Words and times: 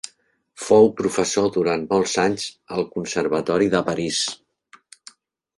Fou 0.67 0.87
professor 1.01 1.49
durant 1.57 1.83
molts 1.91 2.15
anys 2.23 2.47
al 2.77 2.83
Conservatori 2.97 3.71
de 3.77 3.83
París. 3.91 4.23